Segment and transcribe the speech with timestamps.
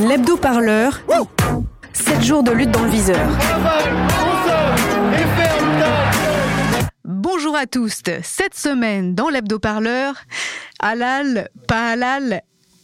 [0.00, 1.00] L'hebdo-parleur.
[1.92, 3.28] 7 jours de lutte dans le viseur.
[7.04, 8.02] Bonjour à tous.
[8.22, 10.14] Cette semaine, dans l'hebdo-parleur,
[10.80, 12.42] halal, pas halal,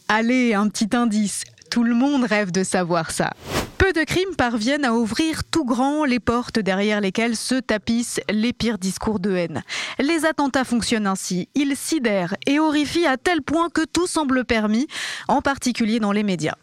[0.09, 1.43] allez, un petit indice.
[1.73, 3.31] Tout le monde rêve de savoir ça.
[3.79, 8.53] Peu de crimes parviennent à ouvrir tout grand les portes derrière lesquelles se tapissent les
[8.53, 9.63] pires discours de haine.
[9.97, 11.49] Les attentats fonctionnent ainsi.
[11.55, 14.85] Ils sidèrent et horrifient à tel point que tout semble permis,
[15.27, 16.53] en particulier dans les médias.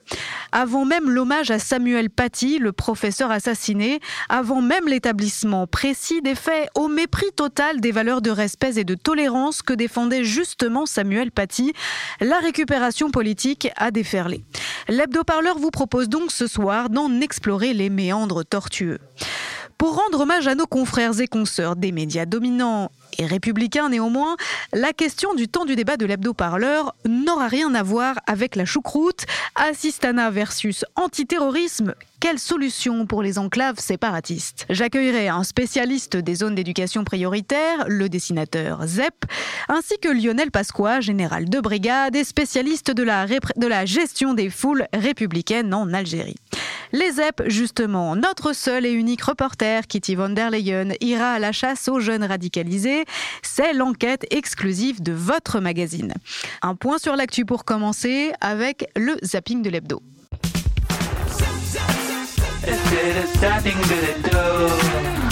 [0.53, 6.69] Avant même l'hommage à Samuel Paty, le professeur assassiné, avant même l'établissement précis des faits
[6.75, 11.73] au mépris total des valeurs de respect et de tolérance que défendait justement Samuel Paty,
[12.21, 14.43] la récupération politique a déferlé.
[14.89, 18.99] L'hebdo-parleur vous propose donc ce soir d'en explorer les méandres tortueux.
[19.79, 22.91] Pour rendre hommage à nos confrères et consoeurs des médias dominants
[23.21, 24.37] et républicains néanmoins,
[24.73, 29.27] la question du temps du débat de l'hebdo-parleur n'aura rien à voir avec la choucroute,
[29.55, 31.95] assistana versus antiterrorisme.
[32.21, 34.67] Quelle solution pour les enclaves séparatistes?
[34.69, 39.25] J'accueillerai un spécialiste des zones d'éducation prioritaire, le dessinateur ZEP,
[39.69, 45.73] ainsi que Lionel Pasqua, général de brigade et spécialiste de la, gestion des foules républicaines
[45.73, 46.37] en Algérie.
[46.93, 51.53] Les ZEP, justement, notre seul et unique reporter, Kitty von der Leyen, ira à la
[51.53, 53.07] chasse aux jeunes radicalisés.
[53.43, 56.13] C'est l'enquête exclusive de votre magazine.
[56.61, 60.03] Un point sur l'actu pour commencer avec le zapping de l'hebdo.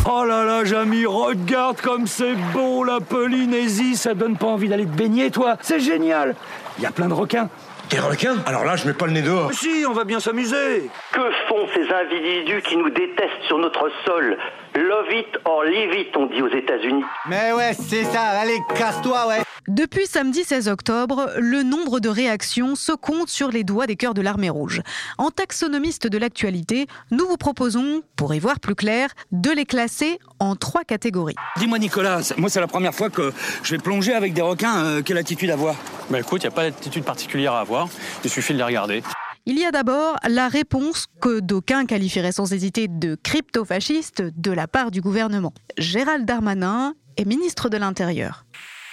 [0.07, 4.87] Oh là là, Jamy, regarde comme c'est beau la Polynésie, ça donne pas envie d'aller
[4.87, 5.57] te baigner, toi.
[5.61, 6.35] C'est génial.
[6.79, 7.49] Il y a plein de requins.
[7.91, 9.49] Des requins Alors là, je mets pas le nez dehors.
[9.49, 10.91] Mais si, on va bien s'amuser.
[11.13, 14.37] Que font ces individus qui nous détestent sur notre sol?
[14.75, 17.05] Love it or leave it, on dit aux États-Unis.
[17.29, 18.21] Mais ouais, c'est ça.
[18.21, 19.39] Allez, casse-toi, ouais.
[19.69, 24.15] Depuis samedi 16 octobre, le nombre de réactions se compte sur les doigts des cœurs
[24.15, 24.81] de l'armée rouge.
[25.19, 30.19] En taxonomiste de l'actualité, nous vous proposons, pour y voir plus clair, de les classer
[30.41, 31.35] en trois catégories.
[31.59, 33.31] Dis-moi Nicolas, moi c'est la première fois que
[33.63, 34.85] je vais plonger avec des requins.
[34.85, 35.75] Euh, quelle attitude avoir?
[36.09, 37.78] Bah écoute, il n'y a pas d'attitude particulière à avoir.
[38.25, 39.03] Il suffit de les regarder.
[39.47, 44.69] Il y a d'abord la réponse que d'aucuns qualifieraient sans hésiter de crypto-fasciste de la
[44.69, 45.55] part du gouvernement.
[45.79, 48.45] Gérald Darmanin est ministre de l'Intérieur.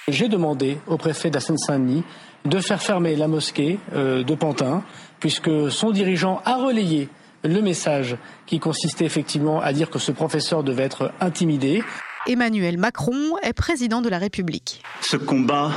[0.08, 2.04] J'ai demandé au préfet de la Seine-Saint-Denis
[2.46, 4.84] de faire fermer la mosquée euh, de Pantin,
[5.20, 7.10] puisque son dirigeant a relayé
[7.44, 11.84] le message qui consistait effectivement à dire que ce professeur devait être intimidé.
[12.28, 14.82] Emmanuel Macron est président de la République.
[15.02, 15.72] Ce combat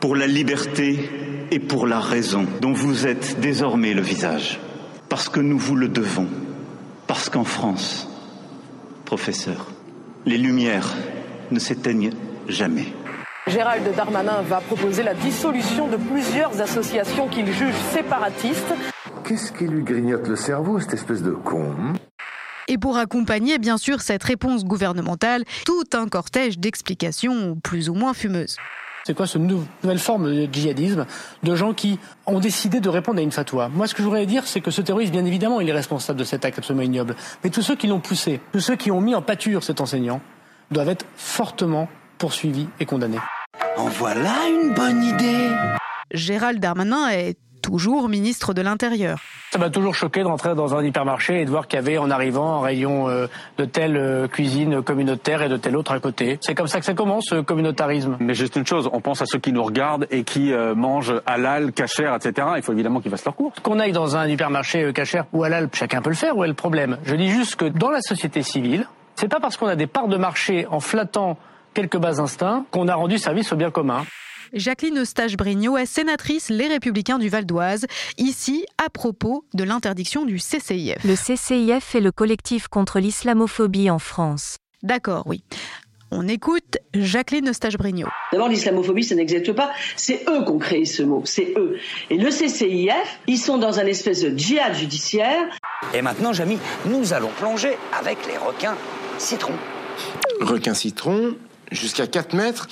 [0.00, 1.08] pour la liberté
[1.50, 4.60] et pour la raison dont vous êtes désormais le visage,
[5.08, 6.28] parce que nous vous le devons,
[7.06, 8.08] parce qu'en France,
[9.04, 9.66] professeur,
[10.24, 10.94] les lumières
[11.50, 12.12] ne s'éteignent
[12.48, 12.86] jamais.
[13.46, 18.74] Gérald Darmanin va proposer la dissolution de plusieurs associations qu'il juge séparatistes.
[19.24, 21.74] Qu'est-ce qui lui grignote le cerveau, cette espèce de con
[22.68, 28.12] et pour accompagner bien sûr cette réponse gouvernementale, tout un cortège d'explications plus ou moins
[28.12, 28.56] fumeuses.
[29.06, 31.06] C'est quoi cette nouvelle forme de djihadisme
[31.44, 33.68] de gens qui ont décidé de répondre à une fatwa?
[33.68, 36.18] Moi, ce que je voudrais dire, c'est que ce terroriste, bien évidemment, il est responsable
[36.18, 37.14] de cet acte absolument ignoble.
[37.44, 40.20] Mais tous ceux qui l'ont poussé, tous ceux qui ont mis en pâture cet enseignant,
[40.72, 43.20] doivent être fortement poursuivis et condamnés.
[43.76, 45.50] En voilà une bonne idée.
[46.10, 49.18] Gérald Darmanin est toujours ministre de l'Intérieur.
[49.50, 51.98] Ça m'a toujours choqué de rentrer dans un hypermarché et de voir qu'il y avait
[51.98, 53.26] en arrivant un rayon euh,
[53.58, 56.38] de telle euh, cuisine communautaire et de telle autre à côté.
[56.40, 58.16] C'est comme ça que ça commence, ce communautarisme.
[58.20, 61.14] Mais juste une chose, on pense à ceux qui nous regardent et qui euh, mangent
[61.26, 62.46] halal, cachère, etc.
[62.56, 63.58] Il faut évidemment qu'ils fassent leur course.
[63.60, 66.36] Qu'on aille dans un hypermarché cachère ou halal, chacun peut le faire.
[66.36, 66.98] Où est le problème?
[67.04, 70.08] Je dis juste que dans la société civile, c'est pas parce qu'on a des parts
[70.08, 71.36] de marché en flattant
[71.74, 74.04] quelques bas instincts qu'on a rendu service au bien commun.
[74.52, 77.86] Jacqueline Eustache-Brignot est sénatrice Les Républicains du Val d'Oise,
[78.18, 81.04] ici à propos de l'interdiction du CCIF.
[81.04, 84.56] Le CCIF est le collectif contre l'islamophobie en France.
[84.82, 85.42] D'accord, oui.
[86.12, 88.08] On écoute Jacqueline Eustache-Brignot.
[88.30, 89.72] D'abord, l'islamophobie, ça n'existe pas.
[89.96, 91.22] C'est eux qui ont créé ce mot.
[91.24, 91.78] C'est eux.
[92.10, 95.48] Et le CCIF, ils sont dans un espèce de djihad judiciaire.
[95.92, 98.76] Et maintenant, Jamy, nous allons plonger avec les requins
[99.18, 99.54] citron.
[100.40, 101.34] Requin citron,
[101.72, 102.68] jusqu'à 4 mètres.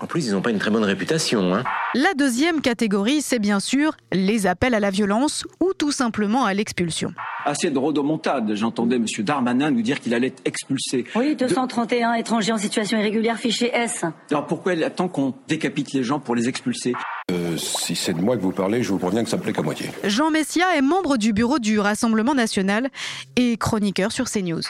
[0.00, 1.54] En plus, ils n'ont pas une très bonne réputation.
[1.54, 1.62] Hein.
[1.94, 6.54] La deuxième catégorie, c'est bien sûr les appels à la violence ou tout simplement à
[6.54, 7.12] l'expulsion.
[7.44, 8.54] Assez de rodomontade.
[8.54, 9.04] J'entendais M.
[9.18, 11.04] Darmanin nous dire qu'il allait être expulsé.
[11.14, 14.04] Oui, 231 étrangers en situation irrégulière fichés S.
[14.30, 16.94] Alors pourquoi il attend qu'on décapite les gens pour les expulser?
[17.30, 19.52] Euh, si c'est de moi que vous parlez, je vous préviens que ça me plaît
[19.52, 19.90] qu'à moitié.
[20.04, 22.88] Jean Messia est membre du bureau du Rassemblement national
[23.36, 24.62] et chroniqueur sur CNews.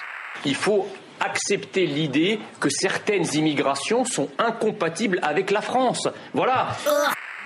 [0.44, 0.86] Il faut
[1.20, 6.08] accepter l'idée que certaines immigrations sont incompatibles avec la France.
[6.34, 6.68] Voilà.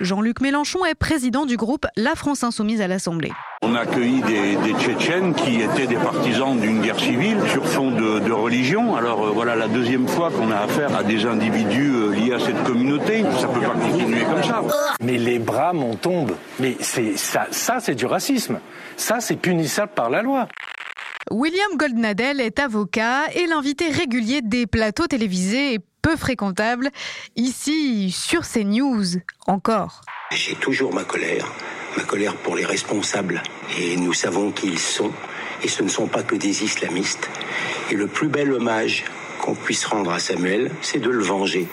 [0.01, 3.31] Jean-Luc Mélenchon est président du groupe La France Insoumise à l'Assemblée.
[3.61, 7.91] On a accueilli des, des, Tchétchènes qui étaient des partisans d'une guerre civile sur fond
[7.91, 8.97] de, de religion.
[8.97, 12.39] Alors euh, voilà la deuxième fois qu'on a affaire à des individus euh, liés à
[12.39, 13.23] cette communauté.
[13.39, 14.61] Ça peut pas continuer comme ça.
[14.99, 16.35] Mais les bras m'en tombent.
[16.59, 18.59] Mais c'est ça, ça c'est du racisme.
[18.97, 20.49] Ça c'est punissable par la loi.
[21.31, 26.91] William Goldnadel est avocat et l'invité régulier des plateaux télévisés et peu fréquentable.
[27.35, 29.17] Ici sur CNews
[29.47, 30.01] encore.
[30.31, 31.51] J'ai toujours ma colère,
[31.97, 33.41] ma colère pour les responsables.
[33.79, 35.11] Et nous savons qui ils sont.
[35.63, 37.27] Et ce ne sont pas que des islamistes.
[37.89, 39.03] Et le plus bel hommage
[39.41, 41.67] qu'on puisse rendre à Samuel, c'est de le venger.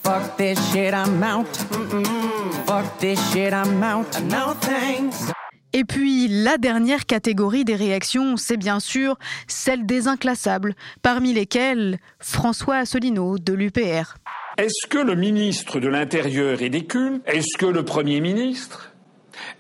[5.75, 11.99] Et puis, la dernière catégorie des réactions, c'est bien sûr celle des inclassables, parmi lesquels
[12.19, 14.17] François Asselineau de l'UPR.
[14.59, 18.93] Est-ce que le ministre de l'Intérieur est des cultes Est-ce que le Premier ministre?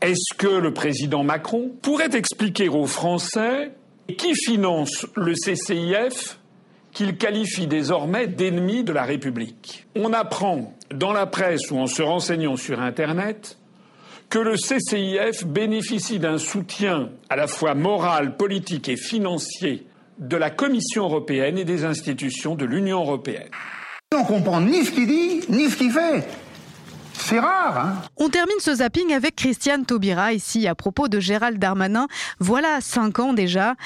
[0.03, 3.73] Est-ce que le président Macron pourrait expliquer aux Français
[4.19, 6.38] qui finance le CCIF
[6.93, 9.87] qu'il qualifie désormais d'ennemi de la République?
[9.97, 13.56] On apprend dans la presse ou en se renseignant sur Internet
[14.32, 19.87] que le CCIF bénéficie d'un soutien à la fois moral, politique et financier
[20.19, 23.50] de la Commission européenne et des institutions de l'Union européenne.
[24.17, 26.25] On comprend ni ce qu'il dit, ni ce qu'il fait.
[27.24, 31.58] C'est rare, hein On termine ce zapping avec Christiane Taubira, ici, à propos de Gérald
[31.58, 32.08] Darmanin.
[32.40, 33.76] Voilà cinq ans déjà.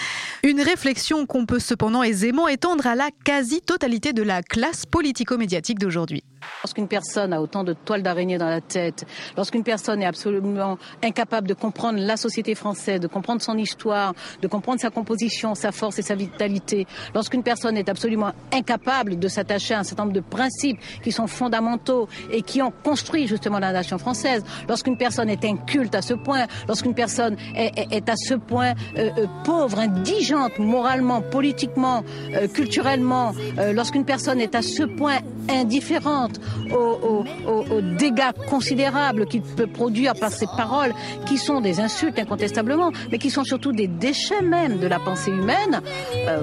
[0.43, 6.25] Une réflexion qu'on peut cependant aisément étendre à la quasi-totalité de la classe politico-médiatique d'aujourd'hui.
[6.63, 9.05] Lorsqu'une personne a autant de toiles d'araignée dans la tête,
[9.37, 14.49] lorsqu'une personne est absolument incapable de comprendre la société française, de comprendre son histoire, de
[14.49, 19.75] comprendre sa composition, sa force et sa vitalité, lorsqu'une personne est absolument incapable de s'attacher
[19.75, 23.73] à un certain nombre de principes qui sont fondamentaux et qui ont construit justement la
[23.73, 28.73] nation française, lorsqu'une personne est inculte à ce point, lorsqu'une personne est, à ce point
[28.99, 32.03] euh, euh, pauvre, indigente, moralement, politiquement,
[32.35, 33.33] euh, culturellement,
[33.73, 35.19] lorsqu'une personne est à ce point
[35.49, 36.41] indifférente
[36.73, 40.93] aux, aux, dégâts considérables qu'il peut produire par ses paroles,
[41.27, 45.31] qui sont des insultes incontestablement, mais qui sont surtout des déchets même de la pensée
[45.31, 45.81] humaine,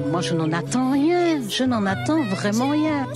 [0.09, 3.07] moi je n'en attends rien, je n'en attends vraiment rien.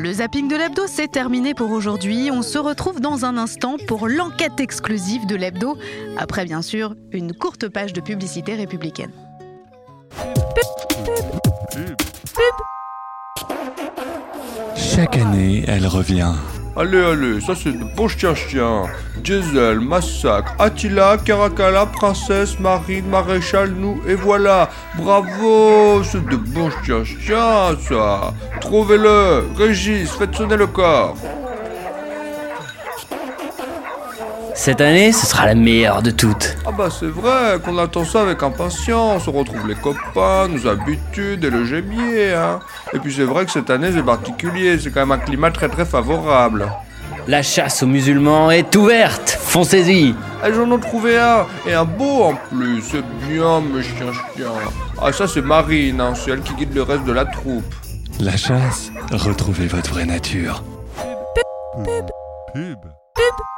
[0.00, 2.30] Le zapping de l'hebdo, c'est terminé pour aujourd'hui.
[2.30, 5.76] On se retrouve dans un instant pour l'enquête exclusive de l'hebdo,
[6.16, 9.10] après bien sûr une courte page de publicité républicaine.
[14.76, 16.32] Chaque année, elle revient.
[16.80, 18.84] Allez, allez, ça c'est de beaux chiens
[19.24, 24.70] Diesel, Massacre, Attila, Caracalla, Princesse, Marine, Maréchal, nous, et voilà.
[24.96, 27.02] Bravo, c'est de bons chiens
[27.80, 28.32] ça.
[28.60, 29.48] Trouvez-le.
[29.56, 31.16] Régis, faites sonner le corps.
[34.58, 36.56] Cette année, ce sera la meilleure de toutes.
[36.66, 39.28] Ah bah c'est vrai qu'on attend ça avec impatience.
[39.28, 42.34] On retrouve les copains, nos habitudes et le gémier.
[42.34, 42.58] Hein.
[42.92, 44.76] Et puis c'est vrai que cette année c'est particulier.
[44.80, 46.66] C'est quand même un climat très très favorable.
[47.28, 49.30] La chasse aux musulmans est ouverte.
[49.30, 50.08] Foncez-y.
[50.44, 51.46] Et j'en ai trouvé un.
[51.64, 52.82] Et un beau en plus.
[52.82, 54.50] C'est bien mes chiens chiens.
[55.00, 56.00] Ah ça c'est Marine.
[56.00, 56.14] Hein.
[56.16, 57.76] C'est elle qui guide le reste de la troupe.
[58.18, 60.64] La chasse, retrouvez votre vraie nature.
[60.96, 62.10] Pub.
[62.52, 62.76] Pub.
[63.14, 63.57] Pub.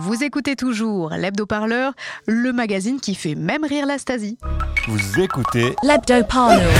[0.00, 1.92] Vous écoutez toujours l'Hebdo-Parleur,
[2.26, 4.38] le magazine qui fait même rire la Stasi.
[4.86, 6.70] Vous écoutez l'Hebdo-Parleur.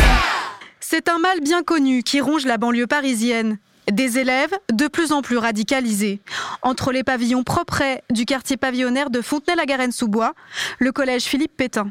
[0.79, 3.59] C'est un mal bien connu qui ronge la banlieue parisienne.
[3.91, 6.21] Des élèves de plus en plus radicalisés.
[6.63, 10.35] Entre les pavillons propres du quartier pavillonnaire de Fontenay-la-Garenne-sous-Bois,
[10.79, 11.91] le collège Philippe Pétain.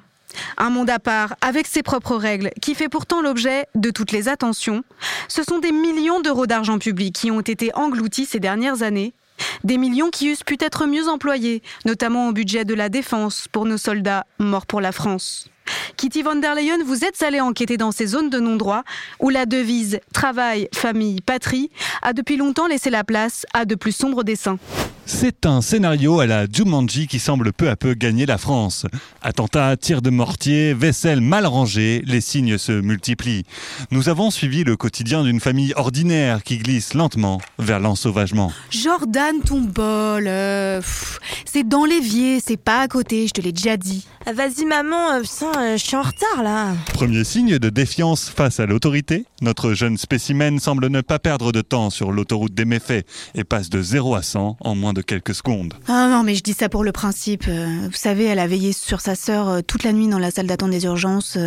[0.56, 4.30] Un monde à part, avec ses propres règles, qui fait pourtant l'objet de toutes les
[4.30, 4.86] attentions.
[5.28, 9.14] Ce sont des millions d'euros d'argent public qui ont été engloutis ces dernières années
[9.64, 13.66] des millions qui eussent pu être mieux employés, notamment au budget de la défense pour
[13.66, 15.50] nos soldats morts pour la France.
[15.98, 18.84] Kitty van der Leyen, vous êtes allée enquêter dans ces zones de non-droit
[19.20, 23.96] où la devise travail, famille, patrie a depuis longtemps laissé la place à de plus
[23.96, 24.60] sombres dessins.
[25.10, 28.86] C'est un scénario à la Jumanji qui semble peu à peu gagner la France.
[29.22, 33.46] Attentats, tirs de mortier, vaisselle mal rangée, les signes se multiplient.
[33.90, 38.52] Nous avons suivi le quotidien d'une famille ordinaire qui glisse lentement vers l'ensauvagement.
[38.70, 40.82] Jordan, ton bol, euh,
[41.46, 44.06] c'est dans l'évier, c'est pas à côté, je te l'ai déjà dit.
[44.30, 46.74] Ah, Vas-y maman, euh, putain, euh, je suis en retard là.
[46.94, 51.62] Premier signe de défiance face à l'autorité, notre jeune spécimen semble ne pas perdre de
[51.62, 53.06] temps sur l'autoroute des méfaits
[53.36, 55.76] et passe de 0 à 100 en moins de quelques secondes.
[55.88, 57.46] Ah non, mais je dis ça pour le principe.
[57.48, 60.48] Euh, Vous savez, elle a veillé sur sa sœur toute la nuit dans la salle
[60.48, 61.38] d'attente des urgences.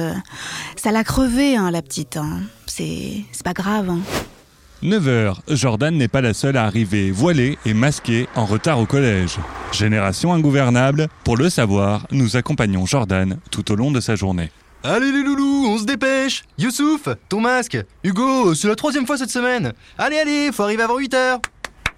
[0.76, 2.16] Ça l'a crevé, hein, la petite.
[2.16, 2.40] hein.
[2.66, 3.90] C'est c'est pas grave.
[3.90, 3.98] hein.
[4.82, 9.36] 9h, Jordan n'est pas la seule à arriver voilée et masquée en retard au collège.
[9.72, 14.50] Génération ingouvernable, pour le savoir, nous accompagnons Jordan tout au long de sa journée.
[14.82, 19.28] Allez les loulous, on se dépêche Youssouf, ton masque Hugo, c'est la troisième fois cette
[19.28, 21.40] semaine Allez, allez, faut arriver avant 8 heures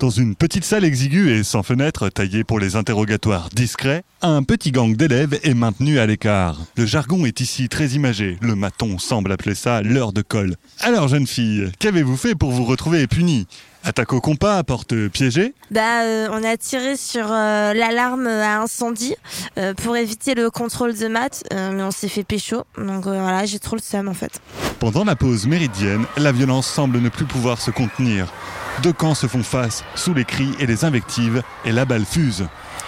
[0.03, 4.73] Dans une petite salle exiguë et sans fenêtre taillée pour les interrogatoires discrets, un petit
[4.73, 6.59] gang d'élèves est maintenu à l'écart.
[6.77, 8.37] Le jargon est ici très imagé.
[8.43, 10.57] Le maton semble appeler ça l'heure de colle.
[10.81, 13.47] Alors, jeune fille, qu'avez-vous fait pour vous retrouver punie?
[13.85, 15.55] Attaque au compas, porte piégée?
[15.71, 19.15] Bah, euh, on a tiré sur euh, l'alarme à incendie
[19.57, 22.65] euh, pour éviter le contrôle de maths, mais on s'est fait pécho.
[22.77, 24.41] Donc voilà, j'ai trop le seum en fait.
[24.81, 28.33] Pendant la pause méridienne, la violence semble ne plus pouvoir se contenir.
[28.81, 32.47] Deux camps se font face, sous les cris et les invectives, et la balle fuse.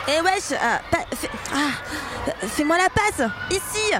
[0.08, 0.98] Eh wesh, euh,
[1.54, 3.92] ah, fais-moi la passe Ici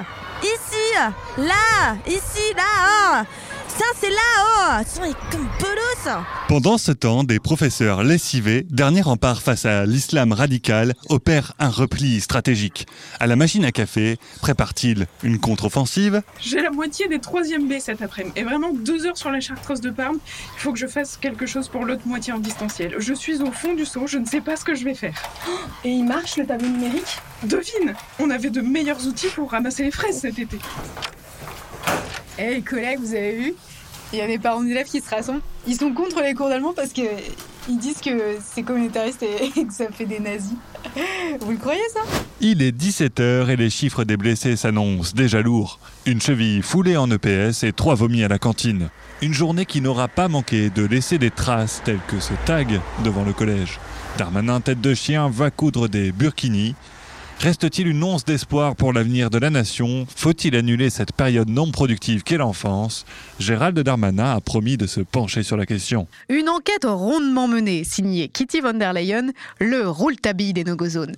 [0.43, 2.63] Ici Là Ici Là
[3.23, 3.23] oh
[4.01, 6.17] C'est là Oh Attention, il est comme bolos
[6.49, 12.21] Pendant ce temps, des professeurs lessivés, dernier rempart face à l'islam radical, opèrent un repli
[12.21, 12.87] stratégique.
[13.21, 16.23] À la machine à café, prépare-t-il une contre-offensive?
[16.41, 18.33] J'ai la moitié des 3e B cet après-midi.
[18.37, 20.19] Et vraiment, deux heures sur la chartreuse de Parme.
[20.57, 22.97] Il faut que je fasse quelque chose pour l'autre moitié en distanciel.
[22.99, 25.15] Je suis au fond du seau, je ne sais pas ce que je vais faire.
[25.85, 27.19] Et il marche le tableau numérique?
[27.45, 30.59] Devine On avait de meilleurs outils pour ramasser les fraises cet été.
[32.39, 33.55] Eh les collègues, vous avez vu?
[34.13, 35.41] Il y a des parents d'élèves qui se rassemblent.
[35.67, 37.03] Ils sont contre les cours d'allemand parce que
[37.69, 39.23] ils disent que c'est communautariste
[39.57, 40.57] et que ça fait des nazis.
[41.41, 42.01] Vous le croyez ça?
[42.41, 45.79] Il est 17h et les chiffres des blessés s'annoncent déjà lourds.
[46.07, 48.91] Une cheville foulée en EPS et trois vomis à la cantine.
[49.23, 53.25] Une journée qui n'aura pas manqué de laisser des traces telles que ce tag devant
[53.25, 53.81] le collège.
[54.19, 56.75] Darmanin tête de chien va coudre des burkinis.
[57.41, 60.07] Reste-t-il une once d'espoir pour l'avenir de la nation?
[60.17, 63.05] Faut-il annuler cette période non productive qu'est l'enfance?
[63.39, 66.07] Gérald Darmanin a promis de se pencher sur la question.
[66.29, 71.17] Une enquête rondement menée, signée Kitty von der Leyen, le roule-tabi des no-go-zones.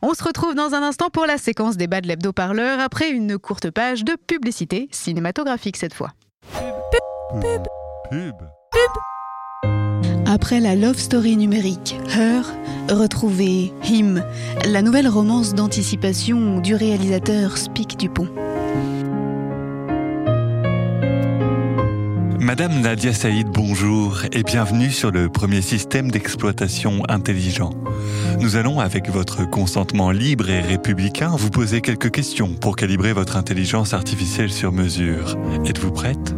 [0.00, 3.70] On se retrouve dans un instant pour la séquence débat de l'hebdo-parleur après une courte
[3.70, 6.12] page de publicité cinématographique cette fois.
[7.40, 7.66] Pub.
[8.10, 8.34] Pub.
[10.26, 12.44] Après la love story numérique Her,
[12.90, 14.24] retrouvez Him,
[14.66, 18.28] la nouvelle romance d'anticipation du réalisateur Spic Dupont.
[22.40, 27.74] Madame Nadia Saïd, bonjour et bienvenue sur le premier système d'exploitation intelligent.
[28.40, 33.36] Nous allons, avec votre consentement libre et républicain, vous poser quelques questions pour calibrer votre
[33.36, 35.36] intelligence artificielle sur mesure.
[35.66, 36.34] Êtes-vous prête?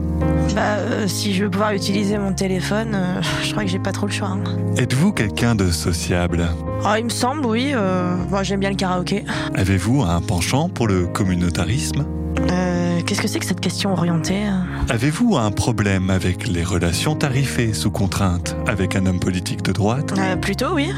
[0.55, 3.93] Bah, euh, si je veux pouvoir utiliser mon téléphone, euh, je crois que j'ai pas
[3.93, 4.29] trop le choix.
[4.29, 4.43] hein.
[4.77, 6.47] Êtes-vous quelqu'un de sociable?
[6.85, 7.71] Oh, il me semble, oui.
[7.75, 9.25] euh, moi, j'aime bien le karaoké.
[9.55, 12.05] Avez-vous un penchant pour le communautarisme?
[12.51, 14.43] Euh, Qu'est-ce que c'est que cette question orientée
[14.89, 20.15] Avez-vous un problème avec les relations tarifées sous contrainte avec un homme politique de droite?
[20.19, 20.93] Euh, Plutôt, oui.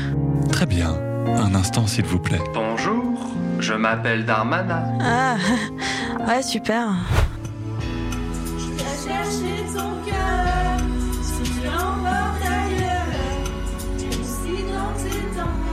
[0.51, 0.95] Très bien.
[1.27, 2.41] Un instant, s'il vous plaît.
[2.55, 3.03] Bonjour,
[3.61, 4.85] je m'appelle Darmana.
[5.01, 5.37] Ah,
[6.29, 6.89] ouais, super.
[9.05, 10.79] Chercher ton cœur,
[11.23, 13.11] si tu l'emportes ailleurs,
[13.97, 15.73] aussi dans tes danses,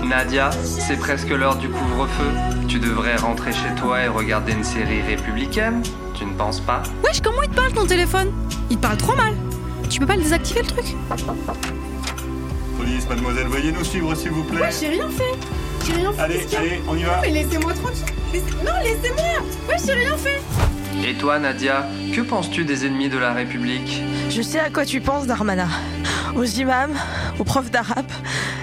[0.00, 2.30] tes Nadia, c'est presque l'heure du couvre-feu.
[2.66, 5.82] Tu devrais rentrer chez toi et regarder une série républicaine.
[6.14, 6.82] Tu ne penses pas?
[7.04, 8.32] Wesh, comment il te parle ton téléphone?
[8.70, 9.34] Il te parle trop mal.
[9.90, 10.96] Tu peux pas le désactiver le truc?
[12.78, 14.62] Police, mademoiselle, veuillez nous suivre, s'il vous plaît.
[14.62, 15.36] Ouais, j'ai rien fait.
[15.84, 16.20] J'ai rien fait.
[16.20, 17.16] Allez, allez, on y va.
[17.16, 18.42] Non, mais laissez-moi tranquille.
[18.64, 19.22] Non, laissez-moi.
[19.68, 20.40] Ouais, j'ai rien fait.
[21.06, 24.02] Et toi, Nadia, que penses-tu des ennemis de la République?
[24.30, 25.68] Je sais à quoi tu penses, Darmana.
[26.34, 26.94] Aux imams,
[27.38, 28.10] aux profs d'arabe.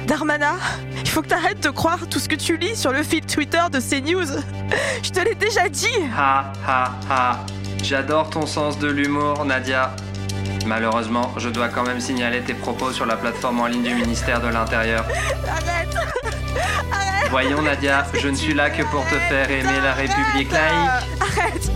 [0.05, 0.53] Darmana,
[1.01, 3.61] il faut que t'arrêtes de croire tout ce que tu lis sur le fil Twitter
[3.71, 4.39] de CNews.
[5.01, 5.87] Je te l'ai déjà dit.
[6.15, 7.45] Ha ha ha.
[7.83, 9.95] J'adore ton sens de l'humour, Nadia.
[10.65, 14.41] Malheureusement, je dois quand même signaler tes propos sur la plateforme en ligne du ministère
[14.41, 15.05] de l'Intérieur.
[15.47, 15.95] Arrête.
[17.29, 21.07] Voyons, Nadia, je ne suis là que pour te faire aimer la République laïque.
[21.19, 21.71] Arrête.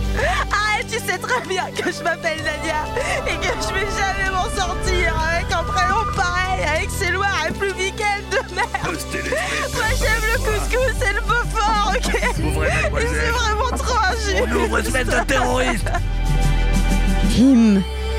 [0.50, 2.84] Arrête, tu sais très bien que je m'appelle Nadia
[3.26, 8.24] et que je vais jamais m'en sortir avec un prénom pareil, avec ces lois républicaines
[8.30, 8.68] de merde.
[8.84, 14.44] Moi j'aime le couscous et le Beaufort, ok c'est vraiment trop injuste.
[14.48, 15.90] On ouvre espèce de terroriste.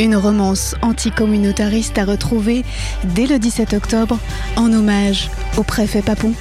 [0.01, 2.63] Une romance anticommunautariste à retrouver
[3.03, 4.17] dès le 17 octobre
[4.55, 6.33] en hommage au préfet Papon.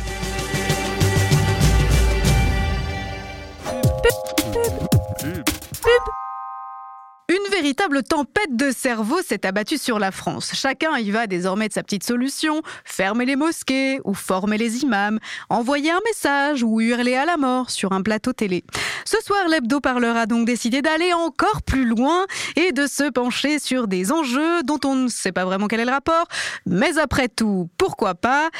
[7.71, 10.50] Véritable tempête de cerveau s'est abattue sur la France.
[10.55, 15.21] Chacun y va désormais de sa petite solution, fermer les mosquées ou former les imams,
[15.50, 18.65] envoyer un message ou hurler à la mort sur un plateau télé.
[19.05, 23.87] Ce soir, l'hebdo-parleur a donc décidé d'aller encore plus loin et de se pencher sur
[23.87, 26.27] des enjeux dont on ne sait pas vraiment quel est le rapport,
[26.67, 28.50] mais après tout, pourquoi pas?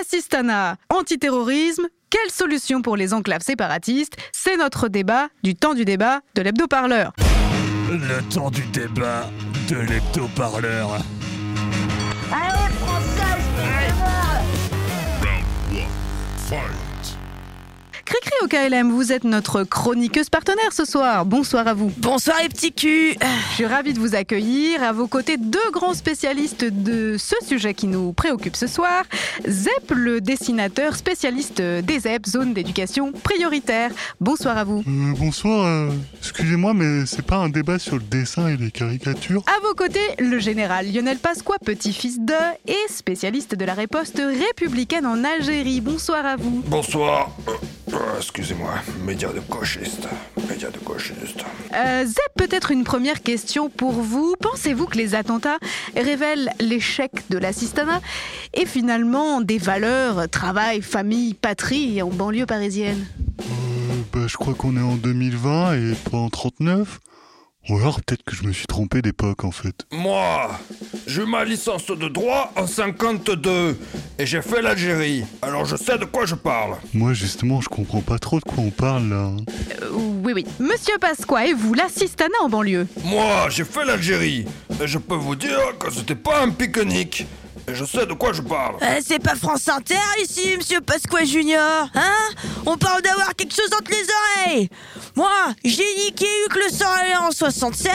[0.00, 4.16] Assistana, antiterrorisme, quelle solution pour les enclaves séparatistes?
[4.32, 7.12] C'est notre débat du temps du débat de l'hebdo-parleur.
[7.98, 9.30] Le temps du débat
[9.70, 10.98] de l'hebdo-parleur.
[12.30, 13.46] Allez, française,
[18.06, 21.26] Cricri au KLM, vous êtes notre chroniqueuse partenaire ce soir.
[21.26, 21.92] Bonsoir à vous.
[21.98, 23.16] Bonsoir les petits culs.
[23.50, 24.80] Je suis ravie de vous accueillir.
[24.80, 29.02] À vos côtés, deux grands spécialistes de ce sujet qui nous préoccupe ce soir.
[29.48, 33.90] Zep, le dessinateur spécialiste des ZEP, zone d'éducation prioritaire.
[34.20, 34.84] Bonsoir à vous.
[34.86, 39.42] Euh, bonsoir, euh, excusez-moi, mais c'est pas un débat sur le dessin et les caricatures
[39.48, 42.34] À vos côtés, le général Lionel Pasqua, petit-fils de
[42.68, 45.80] et spécialiste de la riposte républicaine en Algérie.
[45.80, 46.62] Bonsoir à vous.
[46.68, 47.32] Bonsoir.
[47.96, 48.74] Euh, Excusez-moi,
[49.04, 50.06] média de gauchiste.
[50.48, 51.44] Média de gauchiste.
[51.74, 54.34] Euh, Zep, peut-être une première question pour vous.
[54.40, 55.58] Pensez-vous que les attentats
[55.96, 58.00] révèlent l'échec de l'assistanat
[58.54, 63.06] et finalement des valeurs, travail, famille, patrie en banlieue parisienne?
[63.40, 63.44] Euh,
[64.12, 67.00] bah, Je crois qu'on est en 2020 et pas en 39.
[67.68, 69.86] Ou alors peut-être que je me suis trompé d'époque en fait.
[69.90, 70.50] Moi,
[71.06, 73.76] j'ai eu ma licence de droit en 52
[74.18, 75.24] et j'ai fait l'Algérie.
[75.42, 76.76] Alors je sais de quoi je parle.
[76.94, 79.30] Moi justement, je comprends pas trop de quoi on parle là.
[79.82, 80.46] Euh, Oui, oui.
[80.58, 82.86] Monsieur Pasqua, et vous, l'assistanat en banlieue?
[83.04, 84.44] Moi, j'ai fait l'Algérie
[84.82, 87.26] et je peux vous dire que c'était pas un pique-nique.
[87.78, 88.76] Je sais de quoi je parle.
[88.80, 92.34] Euh, c'est pas France Inter ici, monsieur Pasqua Junior Hein?
[92.64, 94.06] On parle d'avoir quelque chose entre les
[94.48, 94.70] oreilles
[95.14, 95.30] Moi,
[95.62, 97.92] j'ai niqué Hugues le aller en 67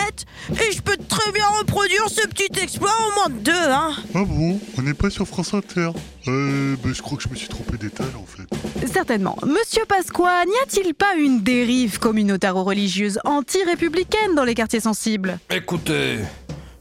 [0.51, 4.23] et je peux très bien reproduire ce petit exploit en moins de deux, hein Ah
[4.23, 4.59] bon?
[4.77, 5.89] On n'est pas sur France Inter.
[6.27, 8.87] Euh, bah, je crois que je me suis trompé d'étal en fait.
[8.87, 9.35] Certainement.
[9.43, 15.39] Monsieur Pasqua, n'y a-t-il pas une dérive communautaro-religieuse anti-républicaine dans les quartiers sensibles?
[15.49, 16.19] Écoutez,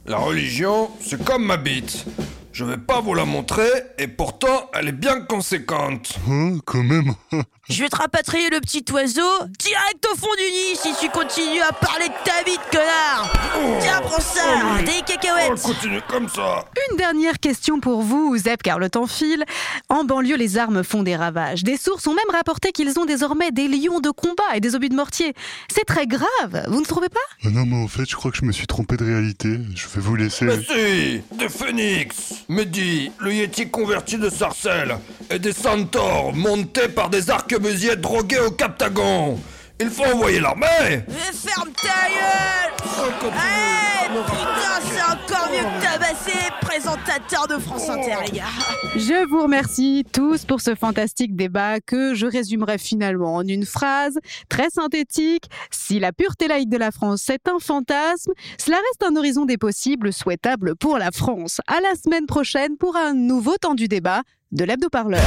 [0.05, 2.05] la religion, c'est comme ma bite.
[2.53, 6.15] Je vais pas vous la montrer et pourtant elle est bien conséquente.
[6.29, 7.15] Hein, quand même.
[7.69, 9.23] Je vais te rapatrier le petit oiseau
[9.61, 13.33] direct au fond du nid si tu continues à parler de ta bite, connard
[13.81, 14.43] Tiens, prends ça
[14.85, 16.65] Des cacahuètes On continue comme ça.
[16.91, 19.45] Une dernière question pour vous, Zep, car le temps file.
[19.89, 21.63] En banlieue, les armes font des ravages.
[21.63, 24.89] Des sources ont même rapporté qu'ils ont désormais des lions de combat et des obus
[24.89, 25.35] de mortier.
[25.73, 27.21] C'est très grave, vous ne trouvez pas?
[27.45, 29.61] Ah non, mais en fait, je crois que je me suis trompé de réalité.
[29.77, 30.47] Je vais vous laisser.
[30.47, 34.97] Mais si Des phénix Mehdi, le Yeti converti de Sarcelles
[35.31, 39.39] et des centaures montés par des arquebusiers drogués au Captagon?
[39.81, 40.67] Il faut envoyer l'armée
[41.09, 48.17] Mais ferme ta gueule Hey Putain, c'est encore mieux que tabasser présentateur de France Inter,
[48.27, 48.45] les gars
[48.95, 54.19] Je vous remercie tous pour ce fantastique débat que je résumerai finalement en une phrase
[54.51, 55.45] très synthétique.
[55.71, 59.57] Si la pureté laïque de la France est un fantasme, cela reste un horizon des
[59.57, 61.61] possibles souhaitable pour la France.
[61.67, 65.25] À la semaine prochaine pour un nouveau temps du débat de l'hebdo-parleur.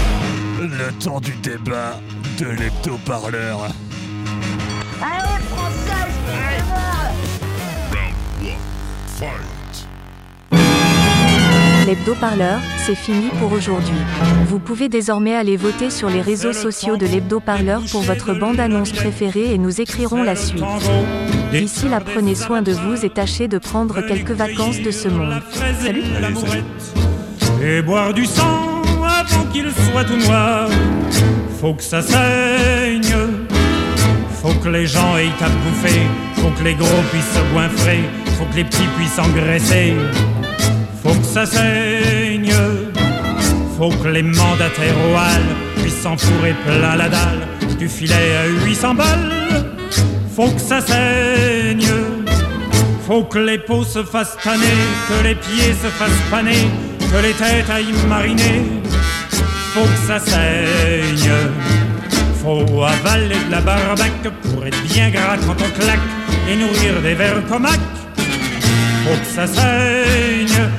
[0.60, 2.00] Le temps du débat
[2.38, 3.72] de l'hebdo-parleur.
[11.86, 13.94] L'hebdo-parleur, c'est fini pour aujourd'hui.
[14.48, 19.54] Vous pouvez désormais aller voter sur les réseaux sociaux de l'hebdo-parleur pour votre bande-annonce préférée
[19.54, 20.64] et nous écrirons la suite.
[21.52, 25.42] D'ici là, prenez soin de vous et tâchez de prendre quelques vacances de ce monde.
[25.80, 26.04] Salut
[27.64, 30.70] et boire du sang avant qu'il soit tout noir.
[31.60, 33.16] Faut que ça saigne,
[34.44, 36.02] faut que les gens aient à bouffer,
[36.36, 38.02] faut que les gros puissent se goinfrer,
[38.38, 39.94] faut que les petits puissent engraisser.
[41.02, 42.54] Faut que ça saigne,
[43.78, 47.48] faut que les mandataires au puissent s'enfourrer plein la dalle
[47.80, 49.66] du filet à 800 balles.
[50.36, 51.88] Faut que ça saigne.
[53.08, 56.68] Faut que les peaux se fassent tanner, que les pieds se fassent paner,
[57.00, 58.64] que les têtes aillent mariner.
[59.74, 61.32] Faut que ça saigne.
[62.44, 66.00] Faut avaler de la barbaque pour être bien gras quand on claque
[66.50, 67.80] et nourrir des vers comaques.
[68.18, 70.70] Faut que ça saigne,